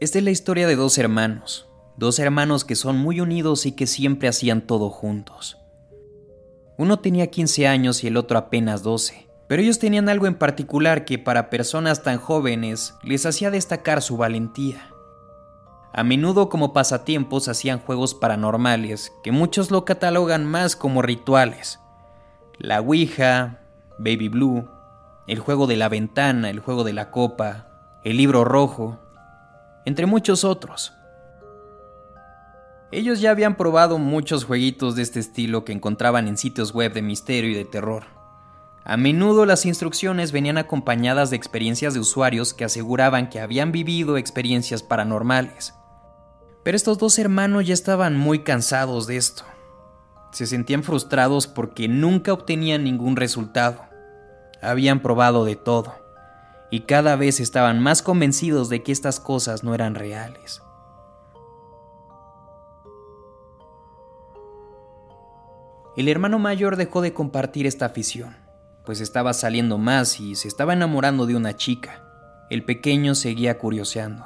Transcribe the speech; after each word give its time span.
Esta 0.00 0.18
es 0.18 0.24
la 0.24 0.32
historia 0.32 0.66
de 0.66 0.74
dos 0.74 0.98
hermanos, 0.98 1.68
dos 1.96 2.18
hermanos 2.18 2.64
que 2.64 2.74
son 2.74 2.96
muy 2.96 3.20
unidos 3.20 3.64
y 3.64 3.72
que 3.72 3.86
siempre 3.86 4.26
hacían 4.28 4.60
todo 4.62 4.90
juntos. 4.90 5.56
Uno 6.76 6.98
tenía 6.98 7.28
15 7.28 7.68
años 7.68 8.02
y 8.02 8.08
el 8.08 8.16
otro 8.16 8.36
apenas 8.36 8.82
12, 8.82 9.28
pero 9.46 9.62
ellos 9.62 9.78
tenían 9.78 10.08
algo 10.08 10.26
en 10.26 10.34
particular 10.34 11.04
que 11.04 11.20
para 11.20 11.48
personas 11.48 12.02
tan 12.02 12.18
jóvenes 12.18 12.94
les 13.04 13.24
hacía 13.24 13.52
destacar 13.52 14.02
su 14.02 14.16
valentía. 14.16 14.90
A 15.92 16.02
menudo 16.02 16.48
como 16.48 16.72
pasatiempos 16.72 17.46
hacían 17.46 17.78
juegos 17.78 18.14
paranormales, 18.14 19.12
que 19.22 19.30
muchos 19.30 19.70
lo 19.70 19.84
catalogan 19.84 20.44
más 20.44 20.74
como 20.74 21.02
rituales. 21.02 21.78
La 22.58 22.80
Ouija, 22.80 23.60
Baby 24.00 24.28
Blue, 24.28 24.68
el 25.28 25.38
juego 25.38 25.68
de 25.68 25.76
la 25.76 25.88
ventana, 25.88 26.50
el 26.50 26.58
juego 26.58 26.82
de 26.82 26.94
la 26.94 27.12
copa, 27.12 28.00
el 28.02 28.16
libro 28.16 28.44
rojo, 28.44 28.98
entre 29.84 30.06
muchos 30.06 30.44
otros. 30.44 30.92
Ellos 32.92 33.20
ya 33.20 33.30
habían 33.30 33.56
probado 33.56 33.98
muchos 33.98 34.44
jueguitos 34.44 34.94
de 34.94 35.02
este 35.02 35.18
estilo 35.18 35.64
que 35.64 35.72
encontraban 35.72 36.28
en 36.28 36.36
sitios 36.36 36.72
web 36.72 36.92
de 36.92 37.02
misterio 37.02 37.50
y 37.50 37.54
de 37.54 37.64
terror. 37.64 38.04
A 38.84 38.96
menudo 38.96 39.46
las 39.46 39.66
instrucciones 39.66 40.30
venían 40.30 40.58
acompañadas 40.58 41.30
de 41.30 41.36
experiencias 41.36 41.94
de 41.94 42.00
usuarios 42.00 42.52
que 42.54 42.64
aseguraban 42.64 43.30
que 43.30 43.40
habían 43.40 43.72
vivido 43.72 44.18
experiencias 44.18 44.82
paranormales. 44.82 45.74
Pero 46.62 46.76
estos 46.76 46.98
dos 46.98 47.18
hermanos 47.18 47.66
ya 47.66 47.74
estaban 47.74 48.16
muy 48.16 48.40
cansados 48.40 49.06
de 49.06 49.16
esto. 49.16 49.42
Se 50.32 50.46
sentían 50.46 50.82
frustrados 50.82 51.46
porque 51.46 51.88
nunca 51.88 52.32
obtenían 52.32 52.84
ningún 52.84 53.16
resultado. 53.16 53.86
Habían 54.60 55.00
probado 55.00 55.44
de 55.44 55.56
todo, 55.56 55.94
y 56.74 56.80
cada 56.80 57.14
vez 57.14 57.38
estaban 57.38 57.78
más 57.78 58.02
convencidos 58.02 58.68
de 58.68 58.82
que 58.82 58.90
estas 58.90 59.20
cosas 59.20 59.62
no 59.62 59.76
eran 59.76 59.94
reales. 59.94 60.60
El 65.96 66.08
hermano 66.08 66.40
mayor 66.40 66.74
dejó 66.74 67.00
de 67.00 67.14
compartir 67.14 67.68
esta 67.68 67.86
afición, 67.86 68.36
pues 68.84 69.00
estaba 69.00 69.34
saliendo 69.34 69.78
más 69.78 70.18
y 70.18 70.34
se 70.34 70.48
estaba 70.48 70.72
enamorando 70.72 71.26
de 71.26 71.36
una 71.36 71.56
chica. 71.56 72.02
El 72.50 72.64
pequeño 72.64 73.14
seguía 73.14 73.56
curioseando 73.56 74.24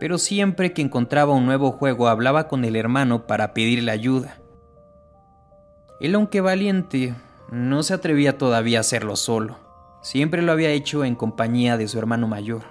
pero 0.00 0.18
siempre 0.18 0.72
que 0.72 0.82
encontraba 0.82 1.34
un 1.34 1.46
nuevo 1.46 1.72
juego 1.72 2.08
hablaba 2.08 2.48
con 2.48 2.64
el 2.64 2.76
hermano 2.76 3.26
para 3.26 3.52
pedirle 3.52 3.90
ayuda. 3.90 4.38
Él, 6.00 6.14
aunque 6.14 6.40
valiente, 6.40 7.16
no 7.50 7.82
se 7.82 7.94
atrevía 7.94 8.38
todavía 8.38 8.78
a 8.78 8.80
hacerlo 8.82 9.16
solo. 9.16 9.67
Siempre 10.00 10.42
lo 10.42 10.52
había 10.52 10.70
hecho 10.70 11.04
en 11.04 11.14
compañía 11.14 11.76
de 11.76 11.88
su 11.88 11.98
hermano 11.98 12.28
mayor. 12.28 12.62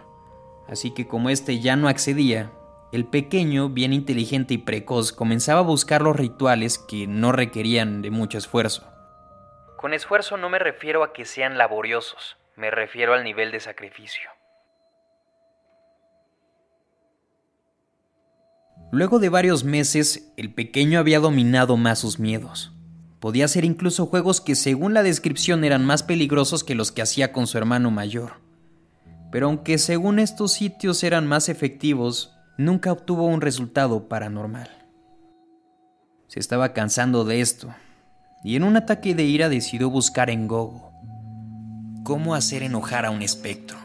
Así 0.67 0.93
que 0.93 1.07
como 1.07 1.29
éste 1.29 1.59
ya 1.59 1.75
no 1.75 1.87
accedía, 1.87 2.51
el 2.91 3.05
pequeño, 3.05 3.69
bien 3.69 3.91
inteligente 3.91 4.53
y 4.53 4.57
precoz, 4.57 5.11
comenzaba 5.11 5.59
a 5.59 5.63
buscar 5.63 6.01
los 6.01 6.15
rituales 6.15 6.77
que 6.77 7.05
no 7.05 7.31
requerían 7.33 8.01
de 8.01 8.11
mucho 8.11 8.37
esfuerzo. 8.37 8.87
Con 9.77 9.93
esfuerzo 9.93 10.37
no 10.37 10.49
me 10.49 10.57
refiero 10.57 11.03
a 11.03 11.11
que 11.11 11.25
sean 11.25 11.57
laboriosos, 11.57 12.37
me 12.55 12.71
refiero 12.71 13.13
al 13.13 13.23
nivel 13.23 13.51
de 13.51 13.59
sacrificio. 13.59 14.29
Luego 18.91 19.19
de 19.19 19.27
varios 19.27 19.65
meses, 19.65 20.33
el 20.37 20.53
pequeño 20.53 20.97
había 20.99 21.19
dominado 21.19 21.75
más 21.75 21.99
sus 21.99 22.19
miedos. 22.19 22.76
Podía 23.19 23.45
hacer 23.45 23.65
incluso 23.65 24.05
juegos 24.05 24.41
que 24.41 24.55
según 24.55 24.93
la 24.93 25.03
descripción 25.03 25.63
eran 25.63 25.85
más 25.85 26.03
peligrosos 26.03 26.63
que 26.63 26.75
los 26.75 26.91
que 26.91 27.01
hacía 27.01 27.31
con 27.31 27.47
su 27.47 27.57
hermano 27.57 27.89
mayor. 27.89 28.33
Pero 29.31 29.47
aunque 29.47 29.77
según 29.77 30.19
estos 30.19 30.53
sitios 30.53 31.03
eran 31.03 31.27
más 31.27 31.49
efectivos, 31.49 32.33
nunca 32.57 32.91
obtuvo 32.91 33.25
un 33.25 33.41
resultado 33.41 34.07
paranormal. 34.07 34.69
Se 36.27 36.39
estaba 36.39 36.73
cansando 36.73 37.23
de 37.25 37.41
esto, 37.41 37.73
y 38.43 38.55
en 38.55 38.63
un 38.63 38.77
ataque 38.77 39.15
de 39.15 39.23
ira 39.23 39.49
decidió 39.49 39.89
buscar 39.89 40.29
en 40.29 40.47
Gogo 40.47 40.87
cómo 42.07 42.35
hacer 42.35 42.63
enojar 42.63 43.05
a 43.05 43.11
un 43.11 43.21
espectro. 43.21 43.77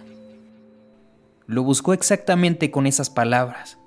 Lo 1.49 1.65
buscó 1.65 1.93
exactamente 1.93 2.71
con 2.71 2.87
esas 2.87 3.11
palabras, 3.11 3.79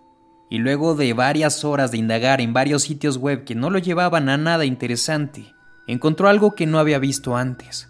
y 0.49 0.59
luego 0.59 0.95
de 0.95 1.13
varias 1.13 1.63
horas 1.63 1.91
de 1.91 1.97
indagar 1.97 2.41
en 2.41 2.53
varios 2.53 2.83
sitios 2.83 3.17
web 3.17 3.43
que 3.43 3.55
no 3.55 3.69
lo 3.69 3.79
llevaban 3.79 4.29
a 4.29 4.37
nada 4.37 4.65
interesante, 4.65 5.53
encontró 5.87 6.27
algo 6.27 6.55
que 6.55 6.65
no 6.65 6.79
había 6.79 6.99
visto 6.99 7.35
antes. 7.35 7.89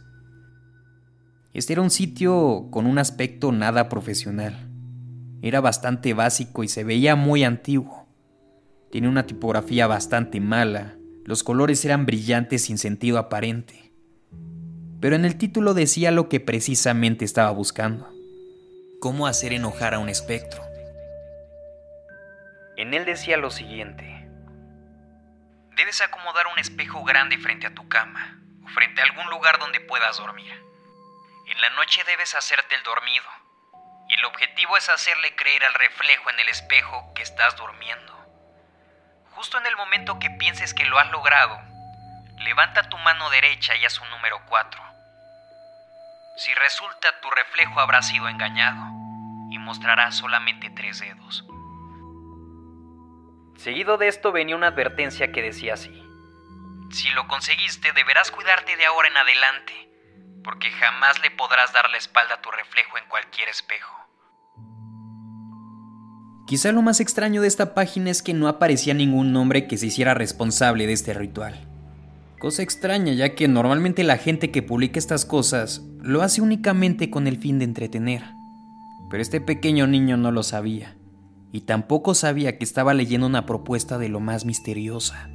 Este 1.54 1.74
era 1.74 1.82
un 1.82 1.90
sitio 1.90 2.68
con 2.72 2.86
un 2.86 2.98
aspecto 2.98 3.52
nada 3.52 3.88
profesional. 3.88 4.70
Era 5.42 5.62
bastante 5.62 6.14
básico 6.14 6.64
y 6.64 6.68
se 6.68 6.84
veía 6.84 7.16
muy 7.16 7.44
antiguo. 7.44 8.08
Tiene 8.92 9.10
una 9.10 9.26
tipografía 9.26 9.88
bastante 9.88 10.40
mala, 10.40 10.98
los 11.24 11.44
colores 11.44 11.84
eran 11.86 12.06
brillantes 12.06 12.64
sin 12.64 12.78
sentido 12.78 13.18
aparente. 13.18 13.92
Pero 15.00 15.16
en 15.16 15.26
el 15.26 15.38
título 15.38 15.74
decía 15.74 16.12
lo 16.12 16.30
que 16.30 16.40
precisamente 16.40 17.26
estaba 17.26 17.52
buscando. 17.52 18.10
¿Cómo 19.00 19.28
hacer 19.28 19.54
enojar 19.54 19.94
a 19.94 20.00
un 20.00 20.10
espectro? 20.10 20.65
En 22.86 22.94
él 22.94 23.04
decía 23.04 23.36
lo 23.38 23.50
siguiente. 23.50 24.06
Debes 25.72 26.02
acomodar 26.02 26.46
un 26.46 26.60
espejo 26.60 27.04
grande 27.04 27.40
frente 27.40 27.66
a 27.66 27.74
tu 27.74 27.90
cama 27.90 28.38
o 28.64 28.68
frente 28.68 29.02
a 29.02 29.06
algún 29.06 29.28
lugar 29.32 29.58
donde 29.58 29.80
puedas 29.80 30.18
dormir. 30.18 30.54
En 31.48 31.62
la 31.62 31.72
noche 31.72 32.04
debes 32.04 32.36
hacerte 32.36 32.76
el 32.76 32.84
dormido 32.84 33.26
y 34.08 34.14
el 34.14 34.26
objetivo 34.26 34.78
es 34.78 34.88
hacerle 34.90 35.36
creer 35.36 35.66
al 35.66 35.74
reflejo 35.74 36.30
en 36.30 36.40
el 36.40 36.48
espejo 36.48 37.12
que 37.16 37.24
estás 37.24 37.56
durmiendo. 37.56 38.14
Justo 39.32 39.58
en 39.58 39.66
el 39.66 39.76
momento 39.78 40.20
que 40.20 40.30
pienses 40.30 40.76
que 40.76 40.86
lo 40.86 41.00
has 41.00 41.10
logrado, 41.10 41.60
levanta 42.38 42.88
tu 42.88 43.00
mano 43.00 43.32
derecha 43.32 43.76
y 43.76 43.86
haz 43.86 44.00
un 44.00 44.12
número 44.12 44.46
4. 44.46 44.80
Si 46.38 46.54
resulta 46.54 47.20
tu 47.20 47.32
reflejo 47.32 47.80
habrá 47.80 48.04
sido 48.04 48.30
engañado 48.30 48.86
y 49.50 49.58
mostrará 49.58 50.12
solamente 50.12 50.70
tres 50.70 51.00
dedos. 51.00 51.44
Seguido 53.58 53.98
de 53.98 54.08
esto 54.08 54.32
venía 54.32 54.56
una 54.56 54.68
advertencia 54.68 55.32
que 55.32 55.42
decía 55.42 55.74
así. 55.74 55.92
Si 56.92 57.10
lo 57.12 57.28
conseguiste, 57.28 57.92
deberás 57.94 58.32
cuidarte 58.32 58.76
de 58.76 58.86
ahora 58.86 59.08
en 59.08 59.18
adelante, 59.18 59.74
porque 60.44 60.70
jamás 60.72 61.22
le 61.22 61.32
podrás 61.32 61.74
dar 61.74 61.90
la 61.90 61.98
espalda 61.98 62.36
a 62.36 62.42
tu 62.42 62.52
reflejo 62.52 62.98
en 62.98 63.08
cualquier 63.10 63.50
espejo. 63.50 63.96
Quizá 66.46 66.72
lo 66.72 66.84
más 66.84 67.00
extraño 67.00 67.42
de 67.42 67.48
esta 67.48 67.74
página 67.74 68.12
es 68.12 68.22
que 68.22 68.34
no 68.34 68.48
aparecía 68.48 68.94
ningún 68.94 69.34
nombre 69.34 69.68
que 69.68 69.78
se 69.78 69.88
hiciera 69.88 70.14
responsable 70.14 70.86
de 70.86 70.94
este 70.94 71.14
ritual. 71.14 71.68
Cosa 72.38 72.62
extraña 72.62 73.14
ya 73.14 73.34
que 73.34 73.48
normalmente 73.48 74.04
la 74.04 74.18
gente 74.18 74.52
que 74.52 74.62
publica 74.62 75.00
estas 75.00 75.26
cosas 75.26 75.82
lo 76.02 76.22
hace 76.22 76.42
únicamente 76.42 77.10
con 77.10 77.26
el 77.26 77.38
fin 77.38 77.58
de 77.58 77.66
entretener. 77.66 78.24
Pero 79.10 79.24
este 79.24 79.42
pequeño 79.42 79.88
niño 79.88 80.18
no 80.18 80.32
lo 80.32 80.44
sabía 80.44 80.96
y 81.52 81.62
tampoco 81.62 82.14
sabía 82.16 82.58
que 82.58 82.64
estaba 82.64 82.94
leyendo 82.94 83.28
una 83.28 83.46
propuesta 83.46 83.98
de 83.98 84.10
lo 84.10 84.20
más 84.20 84.46
misteriosa. 84.46 85.30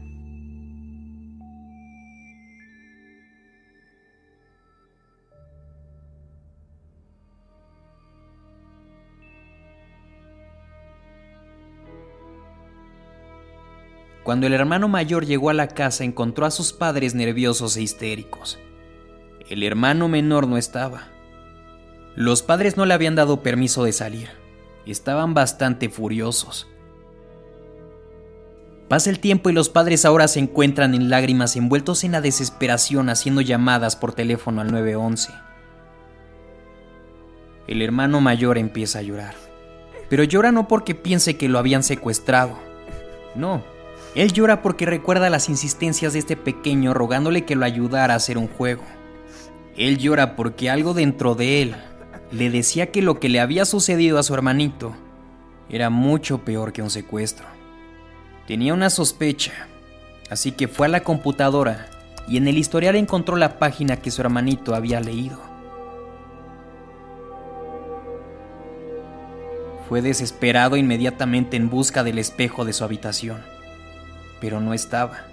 Cuando 14.22 14.46
el 14.46 14.52
hermano 14.52 14.86
mayor 14.88 15.26
llegó 15.26 15.50
a 15.50 15.54
la 15.54 15.68
casa 15.68 16.04
encontró 16.04 16.46
a 16.46 16.50
sus 16.50 16.72
padres 16.72 17.14
nerviosos 17.14 17.76
e 17.76 17.82
histéricos. 17.82 18.58
El 19.48 19.62
hermano 19.64 20.06
menor 20.06 20.46
no 20.46 20.56
estaba. 20.56 21.08
Los 22.14 22.42
padres 22.42 22.76
no 22.76 22.86
le 22.86 22.94
habían 22.94 23.16
dado 23.16 23.42
permiso 23.42 23.82
de 23.82 23.92
salir 23.92 24.39
estaban 24.92 25.34
bastante 25.34 25.88
furiosos. 25.88 26.68
Pasa 28.88 29.10
el 29.10 29.20
tiempo 29.20 29.50
y 29.50 29.52
los 29.52 29.68
padres 29.68 30.04
ahora 30.04 30.26
se 30.26 30.40
encuentran 30.40 30.94
en 30.94 31.10
lágrimas 31.10 31.54
envueltos 31.54 32.02
en 32.02 32.12
la 32.12 32.20
desesperación 32.20 33.08
haciendo 33.08 33.40
llamadas 33.40 33.94
por 33.94 34.12
teléfono 34.12 34.60
al 34.60 34.72
911. 34.72 35.32
El 37.68 37.82
hermano 37.82 38.20
mayor 38.20 38.58
empieza 38.58 38.98
a 38.98 39.02
llorar. 39.02 39.34
Pero 40.08 40.24
llora 40.24 40.50
no 40.50 40.66
porque 40.66 40.96
piense 40.96 41.36
que 41.36 41.48
lo 41.48 41.60
habían 41.60 41.84
secuestrado. 41.84 42.58
No, 43.36 43.62
él 44.16 44.32
llora 44.32 44.60
porque 44.60 44.86
recuerda 44.86 45.30
las 45.30 45.48
insistencias 45.48 46.12
de 46.12 46.18
este 46.18 46.36
pequeño 46.36 46.92
rogándole 46.92 47.44
que 47.44 47.54
lo 47.54 47.64
ayudara 47.64 48.14
a 48.14 48.16
hacer 48.16 48.38
un 48.38 48.48
juego. 48.48 48.82
Él 49.76 49.98
llora 49.98 50.34
porque 50.34 50.68
algo 50.68 50.94
dentro 50.94 51.36
de 51.36 51.62
él 51.62 51.76
le 52.32 52.50
decía 52.50 52.92
que 52.92 53.02
lo 53.02 53.18
que 53.18 53.28
le 53.28 53.40
había 53.40 53.64
sucedido 53.64 54.18
a 54.18 54.22
su 54.22 54.34
hermanito 54.34 54.94
era 55.68 55.90
mucho 55.90 56.44
peor 56.44 56.72
que 56.72 56.82
un 56.82 56.90
secuestro. 56.90 57.46
Tenía 58.46 58.74
una 58.74 58.90
sospecha, 58.90 59.52
así 60.30 60.52
que 60.52 60.68
fue 60.68 60.86
a 60.86 60.90
la 60.90 61.02
computadora 61.02 61.88
y 62.28 62.36
en 62.36 62.46
el 62.46 62.58
historial 62.58 62.96
encontró 62.96 63.36
la 63.36 63.58
página 63.58 63.96
que 63.96 64.10
su 64.10 64.20
hermanito 64.20 64.74
había 64.74 65.00
leído. 65.00 65.38
Fue 69.88 70.02
desesperado 70.02 70.76
inmediatamente 70.76 71.56
en 71.56 71.68
busca 71.68 72.04
del 72.04 72.20
espejo 72.20 72.64
de 72.64 72.72
su 72.72 72.84
habitación, 72.84 73.38
pero 74.40 74.60
no 74.60 74.72
estaba. 74.72 75.24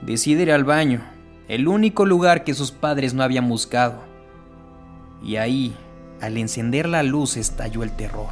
Decide 0.00 0.42
ir 0.42 0.52
al 0.52 0.64
baño, 0.64 1.00
el 1.46 1.68
único 1.68 2.04
lugar 2.06 2.42
que 2.42 2.54
sus 2.54 2.72
padres 2.72 3.14
no 3.14 3.22
habían 3.22 3.48
buscado. 3.48 4.11
Y 5.22 5.36
ahí, 5.36 5.76
al 6.20 6.36
encender 6.36 6.88
la 6.88 7.02
luz, 7.02 7.36
estalló 7.36 7.82
el 7.82 7.94
terror. 7.94 8.28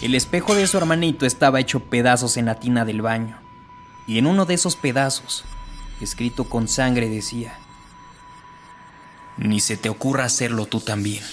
El 0.00 0.14
espejo 0.14 0.54
de 0.54 0.66
su 0.66 0.78
hermanito 0.78 1.26
estaba 1.26 1.58
hecho 1.60 1.80
pedazos 1.80 2.36
en 2.36 2.46
la 2.46 2.54
tina 2.60 2.84
del 2.84 3.02
baño, 3.02 3.38
y 4.06 4.18
en 4.18 4.26
uno 4.26 4.46
de 4.46 4.54
esos 4.54 4.76
pedazos, 4.76 5.44
escrito 6.00 6.44
con 6.44 6.68
sangre, 6.68 7.08
decía, 7.08 7.58
Ni 9.36 9.60
se 9.60 9.76
te 9.76 9.88
ocurra 9.88 10.24
hacerlo 10.24 10.66
tú 10.66 10.80
también. 10.80 11.24